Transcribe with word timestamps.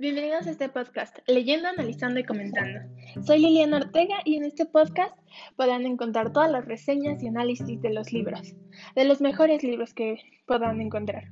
Bienvenidos 0.00 0.46
a 0.46 0.52
este 0.52 0.70
podcast, 0.70 1.18
leyendo, 1.26 1.68
analizando 1.68 2.20
y 2.20 2.24
comentando. 2.24 2.80
Soy 3.22 3.38
Liliana 3.38 3.76
Ortega 3.76 4.14
y 4.24 4.36
en 4.36 4.44
este 4.44 4.64
podcast 4.64 5.14
podrán 5.56 5.84
encontrar 5.84 6.32
todas 6.32 6.50
las 6.50 6.64
reseñas 6.64 7.22
y 7.22 7.28
análisis 7.28 7.82
de 7.82 7.92
los 7.92 8.10
libros, 8.10 8.54
de 8.96 9.04
los 9.04 9.20
mejores 9.20 9.62
libros 9.62 9.92
que 9.92 10.16
podrán 10.46 10.80
encontrar. 10.80 11.24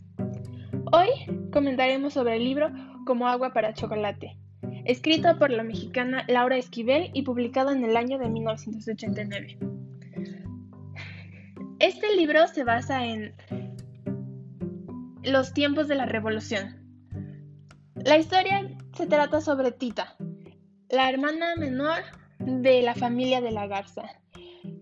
Hoy 0.93 1.09
comentaremos 1.51 2.13
sobre 2.13 2.37
el 2.37 2.45
libro 2.45 2.71
Como 3.07 3.27
agua 3.27 3.55
para 3.55 3.73
chocolate, 3.73 4.37
escrito 4.85 5.39
por 5.39 5.51
la 5.51 5.63
mexicana 5.63 6.27
Laura 6.29 6.59
Esquivel 6.59 7.11
y 7.15 7.23
publicado 7.23 7.71
en 7.71 7.83
el 7.85 7.97
año 7.97 8.19
de 8.19 8.29
1989. 8.29 9.59
Este 11.79 12.15
libro 12.15 12.47
se 12.49 12.65
basa 12.65 13.07
en 13.07 13.33
los 15.23 15.55
tiempos 15.55 15.89
de 15.89 15.95
la 15.95 16.05
revolución, 16.05 16.88
la 18.09 18.17
historia 18.17 18.67
se 18.97 19.07
trata 19.07 19.43
sobre 19.43 19.71
Tita, 19.71 20.17
la 20.89 21.11
hermana 21.11 21.57
menor 21.57 21.99
de 22.39 22.81
la 22.81 22.95
familia 22.95 23.43
de 23.43 23.51
la 23.51 23.67
Garza, 23.67 24.03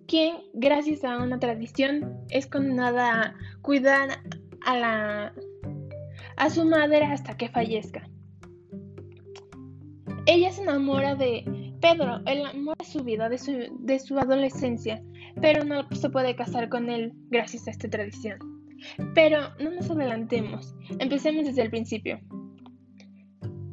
quien, 0.06 0.36
gracias 0.54 1.02
a 1.02 1.18
una 1.18 1.40
tradición, 1.40 2.20
es 2.30 2.46
condenada 2.46 3.20
a 3.20 3.34
cuidar 3.62 4.20
a, 4.64 5.32
su 6.50 6.64
madre 6.66 7.04
hasta 7.04 7.36
que 7.36 7.48
fallezca. 7.48 8.08
Ella 10.26 10.52
se 10.52 10.62
enamora 10.62 11.16
de 11.16 11.74
Pedro, 11.80 12.20
el 12.26 12.46
amor 12.46 12.76
de 12.78 12.84
su 12.84 13.02
vida, 13.02 13.28
de 13.28 13.98
su 13.98 14.18
adolescencia, 14.20 15.02
pero 15.40 15.64
no 15.64 15.88
se 15.90 16.10
puede 16.10 16.36
casar 16.36 16.68
con 16.68 16.88
él 16.88 17.12
gracias 17.30 17.66
a 17.66 17.72
esta 17.72 17.90
tradición. 17.90 18.38
Pero 19.16 19.48
no 19.58 19.72
nos 19.72 19.90
adelantemos, 19.90 20.76
empecemos 21.00 21.44
desde 21.44 21.62
el 21.62 21.70
principio. 21.70 22.20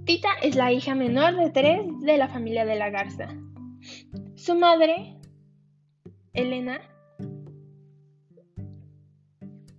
Tita 0.05 0.33
es 0.41 0.55
la 0.55 0.71
hija 0.73 0.95
menor 0.95 1.37
de 1.37 1.49
tres 1.49 1.79
de 2.01 2.17
la 2.17 2.27
familia 2.27 2.65
de 2.65 2.75
la 2.75 2.89
Garza. 2.89 3.29
Su 4.35 4.55
madre, 4.55 5.15
Elena, 6.33 6.81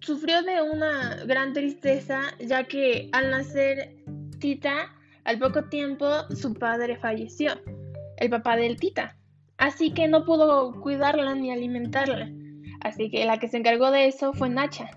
sufrió 0.00 0.42
de 0.42 0.62
una 0.62 1.24
gran 1.26 1.52
tristeza 1.52 2.22
ya 2.40 2.64
que 2.64 3.10
al 3.12 3.30
nacer 3.30 3.96
Tita, 4.38 4.94
al 5.24 5.38
poco 5.38 5.64
tiempo 5.64 6.06
su 6.34 6.54
padre 6.54 6.96
falleció, 6.96 7.52
el 8.16 8.30
papá 8.30 8.56
del 8.56 8.76
Tita. 8.76 9.18
Así 9.58 9.92
que 9.92 10.08
no 10.08 10.24
pudo 10.24 10.80
cuidarla 10.80 11.34
ni 11.34 11.52
alimentarla. 11.52 12.30
Así 12.80 13.10
que 13.10 13.26
la 13.26 13.38
que 13.38 13.48
se 13.48 13.58
encargó 13.58 13.90
de 13.90 14.06
eso 14.06 14.32
fue 14.32 14.48
Nacha, 14.48 14.88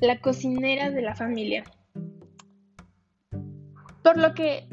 la 0.00 0.20
cocinera 0.20 0.90
de 0.90 1.02
la 1.02 1.16
familia. 1.16 1.64
Por 4.08 4.16
lo 4.16 4.32
que 4.32 4.66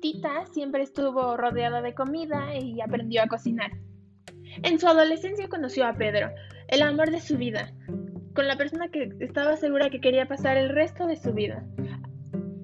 Tita 0.00 0.46
siempre 0.52 0.84
estuvo 0.84 1.36
rodeada 1.36 1.82
de 1.82 1.94
comida 1.94 2.56
y 2.56 2.80
aprendió 2.80 3.24
a 3.24 3.26
cocinar. 3.26 3.72
En 4.62 4.78
su 4.78 4.86
adolescencia 4.86 5.48
conoció 5.48 5.84
a 5.88 5.94
Pedro, 5.94 6.30
el 6.68 6.82
amor 6.82 7.10
de 7.10 7.18
su 7.18 7.36
vida, 7.36 7.72
con 8.36 8.46
la 8.46 8.56
persona 8.56 8.86
que 8.86 9.10
estaba 9.18 9.56
segura 9.56 9.90
que 9.90 10.00
quería 10.00 10.28
pasar 10.28 10.56
el 10.56 10.68
resto 10.68 11.08
de 11.08 11.16
su 11.16 11.32
vida. 11.32 11.66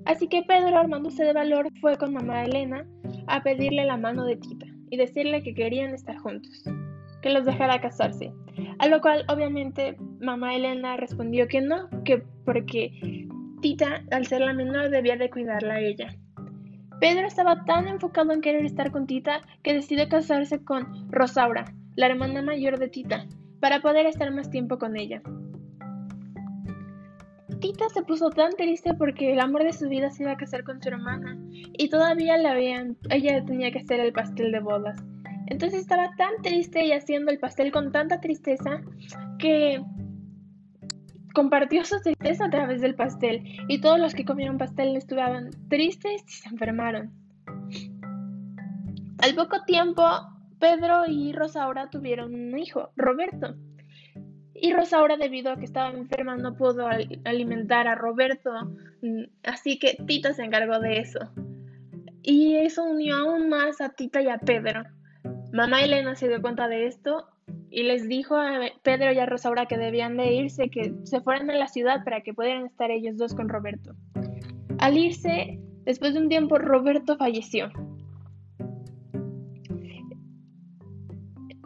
Así 0.05 0.29
que 0.29 0.45
Pedro, 0.45 0.79
armándose 0.79 1.25
de 1.25 1.33
valor, 1.33 1.67
fue 1.81 1.97
con 1.97 2.13
mamá 2.13 2.45
Elena 2.45 2.87
a 3.27 3.43
pedirle 3.43 3.87
la 3.87 3.97
mano 3.97 4.25
de 4.25 4.37
Tita 4.37 4.67
y 4.89 4.99
decirle 4.99 5.43
que 5.43 5.53
querían 5.53 5.95
estar 5.95 6.17
juntos, 6.19 6.63
que 7.23 7.31
los 7.31 7.45
dejara 7.45 7.81
casarse. 7.81 8.33
A 8.79 8.87
lo 8.87 9.01
cual 9.01 9.25
obviamente 9.27 9.97
mamá 10.21 10.55
Elena 10.55 10.97
respondió 10.97 11.49
que 11.49 11.61
no, 11.61 11.89
que 12.05 12.23
porque 12.45 13.27
Tita, 13.61 14.03
al 14.11 14.27
ser 14.27 14.41
la 14.41 14.53
menor, 14.53 14.91
debía 14.91 15.17
de 15.17 15.31
cuidarla 15.31 15.75
a 15.75 15.81
ella. 15.81 16.15
Pedro 17.01 17.27
estaba 17.27 17.65
tan 17.65 17.87
enfocado 17.87 18.33
en 18.33 18.41
querer 18.41 18.65
estar 18.65 18.91
con 18.91 19.07
Tita 19.07 19.41
que 19.63 19.75
decidió 19.75 20.09
casarse 20.09 20.65
con 20.65 21.11
Rosaura, 21.11 21.73
la 21.95 22.07
hermana 22.07 22.43
mayor 22.43 22.79
de 22.79 22.89
Tita, 22.89 23.27
para 23.61 23.81
poder 23.81 24.07
estar 24.07 24.33
más 24.33 24.51
tiempo 24.51 24.79
con 24.79 24.97
ella. 24.97 25.23
Tita 27.61 27.89
se 27.89 28.03
puso 28.03 28.31
tan 28.31 28.53
triste 28.53 28.95
porque 28.95 29.33
el 29.33 29.41
amor 29.41 29.65
de 29.65 29.73
su 29.73 29.89
vida 29.89 30.11
se 30.11 30.23
iba 30.23 30.33
a 30.33 30.37
casar 30.37 30.63
con 30.63 30.81
su 30.81 30.89
hermana 30.89 31.37
y 31.51 31.89
todavía 31.89 32.37
la 32.37 32.57
ella 32.59 33.45
tenía 33.45 33.73
que 33.73 33.81
hacer 33.81 33.99
el 34.01 34.13
pastel 34.13 34.53
de 34.53 34.61
bodas. 34.61 34.97
Entonces 35.47 35.81
estaba 35.81 36.11
tan 36.17 36.31
triste 36.43 36.85
y 36.85 36.93
haciendo 36.93 37.33
el 37.33 37.39
pastel 37.39 37.73
con 37.73 37.91
tanta 37.91 38.21
tristeza 38.21 38.81
que 39.39 39.83
compartió 41.35 41.85
su 41.85 42.01
tristeza 42.01 42.47
a 42.47 42.51
través 42.51 42.81
del 42.81 42.95
pastel 42.95 43.45
y 43.69 43.81
todos 43.81 43.99
los 43.99 44.15
que 44.15 44.25
comieron 44.25 44.59
pastel 44.59 44.97
estuvieron 44.97 45.51
tristes 45.69 46.25
y 46.27 46.33
se 46.33 46.49
enfermaron. 46.49 47.13
Al 49.19 49.35
poco 49.35 49.65
tiempo, 49.65 50.05
Pedro 50.59 51.07
y 51.07 51.33
Rosaura 51.33 51.91
tuvieron 51.91 52.35
un 52.35 52.59
hijo, 52.59 52.91
Roberto. 52.97 53.57
Y 54.55 54.73
Rosaura, 54.73 55.17
debido 55.17 55.53
a 55.53 55.57
que 55.57 55.65
estaba 55.65 55.91
enferma, 55.91 56.37
no 56.37 56.55
pudo 56.55 56.89
alimentar 57.25 57.87
a 57.87 57.95
Roberto, 57.95 58.51
así 59.45 59.79
que 59.79 59.99
Tita 60.07 60.35
se 60.35 60.45
encargó 60.45 60.81
de 60.81 60.99
eso. 60.99 61.21
Y 62.23 62.57
eso 62.57 62.85
unió 62.85 63.17
aún 63.17 63.49
más 63.49 63.81
a 63.81 63.91
Tita 63.91 64.21
y 64.21 64.29
a 64.29 64.39
Pedro. 64.39 64.85
Mamá 65.53 65.83
Elena 65.83 66.15
se 66.17 66.29
dio 66.29 66.43
cuenta 66.43 66.69
de 66.69 66.87
esto 66.87 67.29
y 67.71 67.83
les 67.83 68.09
dijo 68.09 68.37
a 68.37 68.61
Pedro 68.83 69.13
y 69.13 69.19
a 69.19 69.27
Rosaura 69.27 69.67
que 69.67 69.77
debían 69.77 70.17
de 70.17 70.33
irse, 70.33 70.71
que 70.71 70.95
se 71.05 71.21
fueran 71.21 71.51
a 71.51 71.57
la 71.57 71.69
ciudad 71.69 72.03
para 72.05 72.23
que 72.23 72.33
pudieran 72.33 72.67
estar 72.67 72.91
ellos 72.91 73.17
dos 73.17 73.35
con 73.35 73.49
Roberto. 73.49 73.95
Al 74.79 74.97
irse, 74.97 75.61
después 75.85 76.15
de 76.15 76.21
un 76.21 76.29
tiempo, 76.29 76.59
Roberto 76.59 77.17
falleció. 77.17 77.69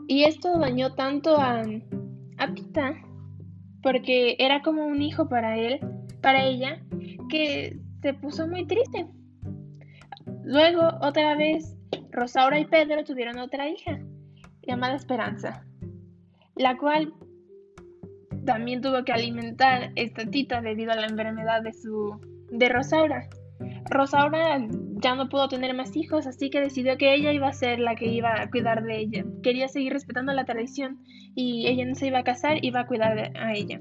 Y 0.09 0.25
esto 0.25 0.59
dañó 0.59 0.95
tanto 0.95 1.37
a, 1.37 1.63
a 2.39 2.55
Tita, 2.55 2.95
porque 3.83 4.37
era 4.39 4.61
como 4.63 4.87
un 4.87 5.01
hijo 5.01 5.29
para 5.29 5.57
él, 5.57 5.81
para 6.21 6.45
ella, 6.45 6.83
que 7.31 7.79
se 8.03 8.15
puso 8.15 8.47
muy 8.49 8.67
triste. 8.67 9.07
Luego, 10.45 10.83
otra 11.01 11.37
vez, 11.37 11.77
Rosaura 12.11 12.59
y 12.59 12.67
Pedro 12.67 13.05
tuvieron 13.05 13.39
otra 13.39 13.69
hija, 13.69 14.01
llamada 14.67 14.97
Esperanza 14.97 15.65
la 16.57 16.77
cual 16.77 17.15
también 18.45 18.81
tuvo 18.81 19.05
que 19.05 19.13
alimentar 19.13 19.93
esta 19.95 20.27
tita 20.27 20.61
debido 20.61 20.93
a 20.93 20.97
la 20.97 21.07
enfermedad 21.07 21.63
de 21.63 21.73
su 21.73 22.21
de 22.51 22.69
Rosaura. 22.69 23.29
Rosaura 23.91 24.59
ya 25.03 25.15
no 25.15 25.29
pudo 25.29 25.49
tener 25.49 25.75
más 25.75 25.97
hijos, 25.97 26.27
así 26.27 26.51
que 26.51 26.61
decidió 26.61 26.97
que 26.97 27.15
ella 27.15 27.33
iba 27.33 27.49
a 27.49 27.53
ser 27.53 27.79
la 27.79 27.95
que 27.95 28.07
iba 28.07 28.41
a 28.41 28.51
cuidar 28.51 28.83
de 28.83 28.99
ella. 28.99 29.25
Quería 29.43 29.69
seguir 29.69 29.93
respetando 29.93 30.33
la 30.33 30.45
tradición 30.45 31.01
y 31.35 31.67
ella 31.67 31.85
no 31.87 31.95
se 31.95 32.07
iba 32.07 32.19
a 32.19 32.25
casar, 32.25 32.65
iba 32.65 32.81
a 32.81 32.87
cuidar 32.87 33.33
a 33.37 33.55
ella. 33.55 33.81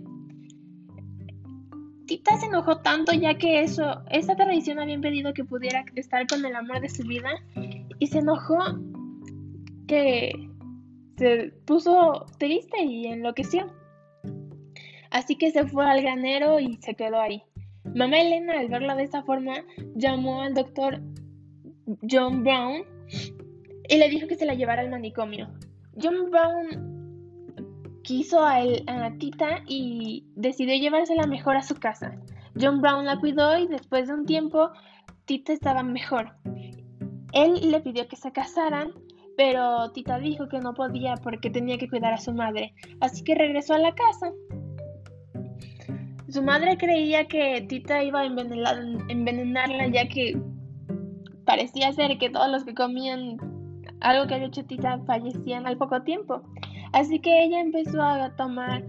Tita 2.05 2.37
se 2.37 2.47
enojó 2.47 2.77
tanto 2.79 3.13
ya 3.13 3.35
que 3.35 3.61
eso, 3.61 4.03
esa 4.09 4.35
tradición 4.35 4.79
había 4.79 4.95
impedido 4.95 5.33
que 5.33 5.45
pudiera 5.45 5.85
estar 5.95 6.27
con 6.27 6.45
el 6.45 6.55
amor 6.55 6.81
de 6.81 6.89
su 6.89 7.03
vida 7.03 7.29
y 7.99 8.07
se 8.07 8.19
enojó 8.19 8.57
que 9.87 10.50
se 11.21 11.53
puso 11.65 12.25
triste 12.39 12.81
y 12.83 13.05
enloqueció. 13.05 13.71
Así 15.11 15.35
que 15.35 15.51
se 15.51 15.67
fue 15.67 15.85
al 15.85 16.01
granero 16.01 16.59
y 16.59 16.77
se 16.77 16.95
quedó 16.95 17.19
ahí. 17.19 17.43
Mamá 17.93 18.21
Elena, 18.21 18.59
al 18.59 18.69
verla 18.69 18.95
de 18.95 19.03
esa 19.03 19.21
forma, 19.21 19.53
llamó 19.93 20.41
al 20.41 20.55
doctor 20.55 20.99
John 22.09 22.43
Brown 22.43 22.85
y 23.87 23.97
le 23.97 24.09
dijo 24.09 24.25
que 24.27 24.35
se 24.35 24.47
la 24.47 24.55
llevara 24.55 24.81
al 24.81 24.89
manicomio. 24.89 25.47
John 26.01 26.31
Brown 26.31 27.99
quiso 28.01 28.39
a, 28.39 28.55
a 28.87 29.17
Tita 29.19 29.61
y 29.67 30.25
decidió 30.35 30.75
llevársela 30.75 31.27
mejor 31.27 31.55
a 31.55 31.61
su 31.61 31.75
casa. 31.75 32.19
John 32.59 32.81
Brown 32.81 33.05
la 33.05 33.19
cuidó 33.19 33.59
y 33.59 33.67
después 33.67 34.07
de 34.07 34.15
un 34.15 34.25
tiempo 34.25 34.71
Tita 35.25 35.53
estaba 35.53 35.83
mejor. 35.83 36.33
Él 37.33 37.69
le 37.69 37.79
pidió 37.81 38.07
que 38.07 38.15
se 38.15 38.31
casaran 38.31 38.91
pero 39.41 39.89
Tita 39.91 40.19
dijo 40.19 40.47
que 40.47 40.59
no 40.59 40.75
podía 40.75 41.15
porque 41.15 41.49
tenía 41.49 41.79
que 41.79 41.89
cuidar 41.89 42.13
a 42.13 42.19
su 42.19 42.31
madre, 42.31 42.75
así 42.99 43.23
que 43.23 43.33
regresó 43.33 43.73
a 43.73 43.79
la 43.79 43.95
casa. 43.95 44.31
Su 46.29 46.43
madre 46.43 46.77
creía 46.77 47.25
que 47.27 47.65
Tita 47.67 48.03
iba 48.03 48.19
a 48.19 48.25
envenenarla 48.27 49.87
ya 49.87 50.07
que 50.07 50.39
parecía 51.43 51.91
ser 51.91 52.19
que 52.19 52.29
todos 52.29 52.51
los 52.51 52.65
que 52.65 52.75
comían 52.75 53.37
algo 54.01 54.27
que 54.27 54.35
había 54.35 54.45
hecho 54.45 54.63
Tita 54.63 54.99
fallecían 55.07 55.65
al 55.65 55.77
poco 55.77 56.03
tiempo. 56.03 56.43
Así 56.93 57.19
que 57.19 57.43
ella 57.43 57.61
empezó 57.61 57.99
a 57.99 58.35
tomar 58.35 58.83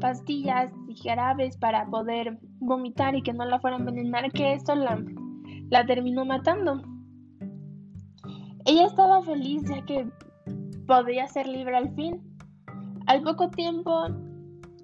pastillas 0.00 0.72
y 0.88 0.96
jarabes 1.06 1.58
para 1.58 1.84
poder 1.84 2.38
vomitar 2.60 3.14
y 3.14 3.20
que 3.20 3.34
no 3.34 3.44
la 3.44 3.60
fueran 3.60 3.82
a 3.82 3.90
envenenar, 3.90 4.32
que 4.32 4.54
eso 4.54 4.74
la, 4.74 5.04
la 5.68 5.84
terminó 5.84 6.24
matando. 6.24 6.80
Ella 8.68 8.84
estaba 8.84 9.22
feliz 9.22 9.62
ya 9.64 9.82
que 9.86 10.06
podía 10.86 11.26
ser 11.26 11.48
libre 11.48 11.74
al 11.74 11.94
fin. 11.94 12.20
Al 13.06 13.22
poco 13.22 13.48
tiempo, 13.48 14.08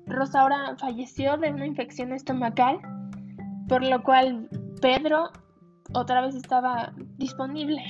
Rosaura 0.06 0.74
falleció 0.78 1.36
de 1.36 1.50
una 1.50 1.66
infección 1.66 2.14
estomacal, 2.14 2.78
por 3.68 3.84
lo 3.84 4.02
cual 4.02 4.48
Pedro 4.80 5.30
otra 5.92 6.22
vez 6.22 6.34
estaba 6.34 6.94
disponible. 7.18 7.82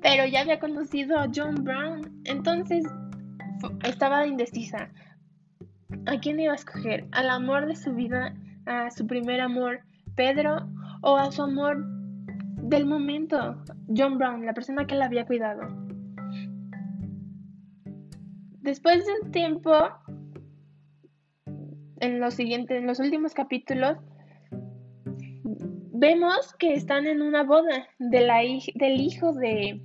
Pero 0.00 0.24
ya 0.24 0.40
había 0.40 0.58
conocido 0.58 1.18
a 1.18 1.28
John 1.34 1.56
Brown, 1.62 2.22
entonces 2.24 2.82
estaba 3.84 4.26
indecisa. 4.26 4.88
¿A 6.06 6.18
quién 6.20 6.40
iba 6.40 6.54
a 6.54 6.56
escoger? 6.56 7.06
¿Al 7.12 7.28
amor 7.28 7.66
de 7.66 7.76
su 7.76 7.92
vida? 7.92 8.34
¿A 8.64 8.90
su 8.90 9.06
primer 9.06 9.42
amor, 9.42 9.80
Pedro? 10.14 10.66
¿O 11.02 11.18
a 11.18 11.30
su 11.30 11.42
amor 11.42 11.95
del 12.68 12.84
momento, 12.84 13.62
John 13.96 14.18
Brown, 14.18 14.44
la 14.44 14.52
persona 14.52 14.86
que 14.86 14.96
la 14.96 15.06
había 15.06 15.26
cuidado? 15.26 15.62
Después 18.60 19.06
de 19.06 19.12
un 19.22 19.30
tiempo, 19.30 19.72
en 22.00 22.18
los 22.18 22.34
siguientes, 22.34 22.78
en 22.78 22.86
los 22.86 22.98
últimos 22.98 23.34
capítulos, 23.34 23.98
vemos 25.92 26.54
que 26.58 26.74
están 26.74 27.06
en 27.06 27.22
una 27.22 27.44
boda 27.44 27.88
de 27.98 28.20
la, 28.20 28.38
del 28.74 29.00
hijo 29.00 29.32
de, 29.32 29.80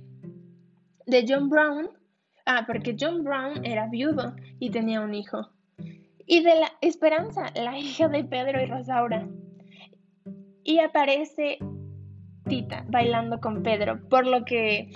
de 1.06 1.24
John 1.28 1.48
Brown. 1.48 1.88
Ah, 2.44 2.64
porque 2.66 2.96
John 2.98 3.22
Brown 3.22 3.64
era 3.64 3.86
viudo 3.86 4.34
y 4.58 4.70
tenía 4.70 5.00
un 5.00 5.14
hijo. 5.14 5.48
Y 6.26 6.42
de 6.42 6.56
la 6.56 6.72
Esperanza, 6.80 7.52
la 7.54 7.78
hija 7.78 8.08
de 8.08 8.24
Pedro 8.24 8.60
y 8.60 8.66
Rosaura. 8.66 9.28
Y 10.64 10.80
aparece 10.80 11.58
Tita 12.48 12.84
bailando 12.88 13.40
con 13.40 13.62
Pedro, 13.62 14.00
por 14.08 14.26
lo 14.26 14.44
que 14.44 14.90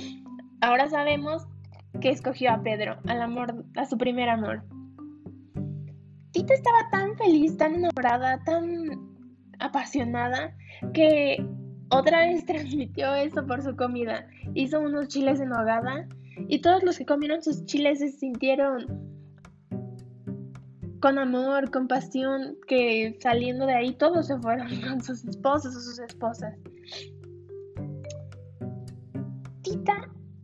ahora 0.61 0.89
sabemos 0.89 1.47
que 2.01 2.11
escogió 2.11 2.53
a 2.53 2.63
Pedro, 2.63 2.99
al 3.07 3.23
amor, 3.23 3.65
a 3.77 3.87
su 3.87 3.97
primer 3.97 4.29
amor. 4.29 4.63
Tita 6.33 6.55
estaba 6.55 6.91
tan 6.91 7.17
feliz, 7.17 7.57
tan 7.57 7.75
enamorada, 7.75 8.43
tan 8.45 8.91
apasionada, 9.59 10.55
que 10.93 11.45
otra 11.91 12.27
vez 12.27 12.45
transmitió 12.47 13.15
eso 13.15 13.47
por 13.47 13.63
su 13.63 13.77
comida. 13.77 14.27
Hizo 14.55 14.81
unos 14.81 15.09
chiles 15.09 15.41
en 15.41 15.53
hogada 15.53 16.07
y 16.49 16.61
todos 16.61 16.83
los 16.83 16.99
que 16.99 17.07
comieron 17.07 17.43
sus 17.43 17.65
chiles 17.65 18.01
se 18.01 18.11
sintieron 18.11 19.07
con 21.01 21.19
amor, 21.19 21.71
con 21.71 21.89
pasión, 21.89 22.57
que 22.67 23.17
saliendo 23.21 23.67
de 23.67 23.75
ahí 23.75 23.95
todos 23.95 24.27
se 24.27 24.39
fueron 24.39 24.69
con 24.89 25.03
sus 25.03 25.25
esposos 25.25 25.77
o 25.77 25.81
sus 25.81 25.99
esposas. 25.99 26.55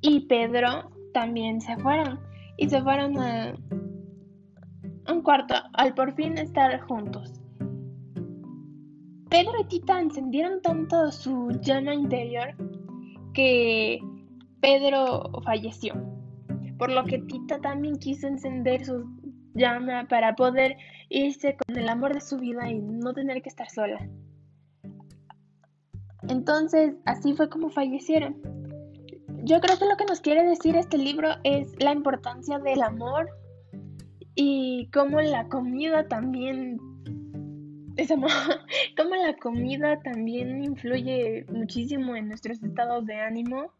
Y 0.03 0.21
Pedro 0.27 0.91
también 1.15 1.61
se 1.61 1.77
fueron 1.79 2.21
y 2.57 2.69
se 2.69 2.83
fueron 2.83 3.19
a 3.19 3.55
un 5.09 5.23
cuarto 5.23 5.55
al 5.73 5.95
por 5.95 6.15
fin 6.15 6.37
estar 6.37 6.81
juntos. 6.81 7.41
Pedro 9.31 9.53
y 9.61 9.65
Tita 9.65 9.99
encendieron 9.99 10.61
tanto 10.61 11.11
su 11.11 11.53
llama 11.63 11.95
interior 11.95 12.55
que 13.33 13.99
Pedro 14.61 15.31
falleció, 15.45 15.95
por 16.77 16.93
lo 16.93 17.05
que 17.05 17.19
Tita 17.19 17.59
también 17.59 17.97
quiso 17.99 18.27
encender 18.27 18.85
su 18.85 19.07
llama 19.55 20.07
para 20.09 20.35
poder 20.35 20.77
irse 21.09 21.57
con 21.57 21.79
el 21.79 21.89
amor 21.89 22.15
de 22.15 22.21
su 22.21 22.39
vida 22.39 22.71
y 22.71 22.79
no 22.81 23.15
tener 23.15 23.41
que 23.43 23.49
estar 23.49 23.71
sola. 23.71 24.07
Entonces, 26.29 26.95
así 27.05 27.35
fue 27.35 27.49
como 27.49 27.71
fallecieron. 27.71 28.52
Yo 29.45 29.61
creo 29.61 29.77
que 29.77 29.87
lo 29.87 29.97
que 29.97 30.05
nos 30.05 30.21
quiere 30.21 30.45
decir 30.45 30.77
este 30.77 30.99
libro 30.99 31.31
es 31.43 31.75
la 31.83 31.93
importancia 31.93 32.61
del 32.61 32.81
amor 32.81 33.29
y 34.37 34.89
cómo 34.93 35.21
la 35.21 35.49
comida 35.49 36.07
también 36.07 36.79
como 38.97 39.17
la 39.17 39.37
comida 39.41 40.01
también 40.01 40.63
influye 40.63 41.45
muchísimo 41.53 42.15
en 42.15 42.29
nuestros 42.29 42.63
estados 42.63 43.05
de 43.05 43.17
ánimo 43.17 43.73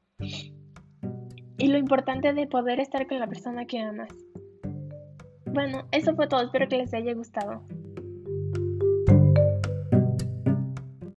y 1.59 1.69
lo 1.69 1.79
importante 1.79 2.33
de 2.33 2.47
poder 2.49 2.81
estar 2.81 3.07
con 3.07 3.21
la 3.21 3.29
persona 3.29 3.65
que 3.65 3.79
amas. 3.79 4.11
Bueno, 5.47 5.87
eso 5.93 6.17
fue 6.17 6.27
todo, 6.27 6.43
espero 6.43 6.69
que 6.69 6.79
les 6.79 6.93
haya 6.93 7.15
gustado. 7.15 7.63